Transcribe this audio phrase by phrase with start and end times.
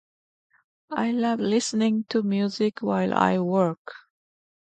[0.89, 3.91] I love listening to music while I work.